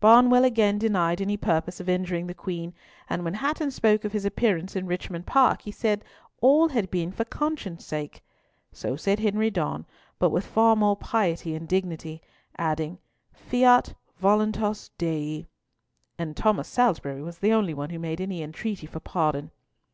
[0.00, 2.72] Barnwell again denied any purpose of injuring the Queen,
[3.10, 6.06] and when Hatton spoke of his appearance in Richmond Park, he said
[6.40, 8.22] all had been for conscience sake.
[8.72, 9.84] So said Henry Donne,
[10.18, 12.22] but with far more piety and dignity,
[12.56, 12.96] adding,
[13.34, 15.44] "fiat voluntas Dei;"
[16.18, 19.50] and Thomas Salisbury was the only one who made any entreaty for pardon.